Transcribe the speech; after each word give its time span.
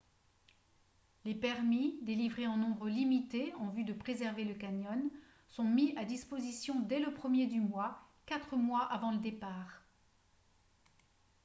les 1.25 1.35
permis 1.35 1.99
délivrés 2.01 2.47
en 2.47 2.57
nombre 2.57 2.89
limité 2.89 3.53
en 3.59 3.69
vue 3.69 3.83
de 3.83 3.93
préserver 3.93 4.45
le 4.45 4.55
canyon 4.55 5.11
sont 5.47 5.63
mis 5.63 5.95
à 5.95 6.05
disposition 6.05 6.79
dès 6.79 6.97
le 6.99 7.13
premier 7.13 7.45
du 7.45 7.59
mois 7.59 7.99
quatre 8.25 8.55
mois 8.55 8.81
avant 8.91 9.11
le 9.11 9.19
départ 9.19 9.83